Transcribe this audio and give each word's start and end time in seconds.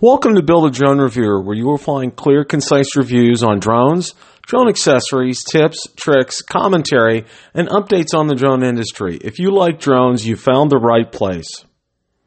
Welcome 0.00 0.36
to 0.36 0.42
Build 0.44 0.64
a 0.64 0.70
Drone 0.70 1.00
Reviewer, 1.00 1.42
where 1.42 1.56
you 1.56 1.66
will 1.66 1.76
find 1.76 2.14
clear, 2.14 2.44
concise 2.44 2.94
reviews 2.94 3.42
on 3.42 3.58
drones, 3.58 4.14
drone 4.42 4.68
accessories, 4.68 5.42
tips, 5.42 5.88
tricks, 5.96 6.40
commentary, 6.40 7.24
and 7.52 7.66
updates 7.66 8.14
on 8.14 8.28
the 8.28 8.36
drone 8.36 8.62
industry. 8.62 9.16
If 9.16 9.40
you 9.40 9.50
like 9.50 9.80
drones, 9.80 10.24
you 10.24 10.36
found 10.36 10.70
the 10.70 10.78
right 10.78 11.10
place. 11.10 11.64